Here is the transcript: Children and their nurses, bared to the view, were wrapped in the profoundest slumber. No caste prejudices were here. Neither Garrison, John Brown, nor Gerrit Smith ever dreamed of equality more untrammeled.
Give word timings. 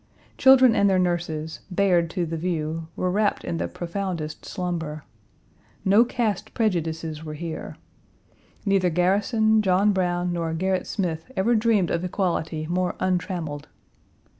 Children 0.39 0.75
and 0.75 0.89
their 0.89 0.97
nurses, 0.97 1.59
bared 1.69 2.09
to 2.09 2.25
the 2.25 2.35
view, 2.35 2.87
were 2.95 3.11
wrapped 3.11 3.43
in 3.43 3.57
the 3.59 3.67
profoundest 3.67 4.43
slumber. 4.45 5.03
No 5.85 6.03
caste 6.05 6.55
prejudices 6.55 7.23
were 7.23 7.35
here. 7.35 7.75
Neither 8.65 8.89
Garrison, 8.89 9.61
John 9.61 9.93
Brown, 9.93 10.33
nor 10.33 10.55
Gerrit 10.55 10.87
Smith 10.87 11.31
ever 11.37 11.53
dreamed 11.53 11.91
of 11.91 12.03
equality 12.03 12.65
more 12.65 12.95
untrammeled. 12.99 13.67